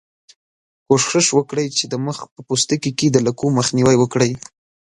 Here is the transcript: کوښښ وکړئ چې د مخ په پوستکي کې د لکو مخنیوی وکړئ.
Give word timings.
کوښښ 0.87 1.27
وکړئ 1.37 1.67
چې 1.77 1.85
د 1.91 1.93
مخ 2.05 2.17
په 2.33 2.41
پوستکي 2.47 2.91
کې 2.99 3.07
د 3.11 3.17
لکو 3.27 3.45
مخنیوی 3.57 3.95
وکړئ. 3.99 4.31